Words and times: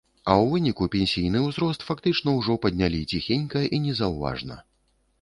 А 0.29 0.33
ў 0.35 0.45
выніку 0.53 0.87
пенсійны 0.95 1.43
ўзрост 1.49 1.87
фактычна 1.89 2.35
ўжо 2.39 2.59
паднялі 2.67 3.05
ціхенька 3.15 3.67
і 3.75 3.85
незаўважна. 3.89 4.63